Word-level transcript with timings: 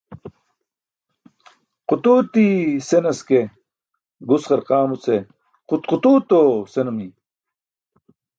Qutuuti 1.87 2.45
senas 2.87 3.19
ke, 3.27 3.41
gus 4.29 4.43
qarqaamuce 4.49 5.15
qut 5.67 5.83
qutuuto 5.89 6.39
senimi. 6.73 7.07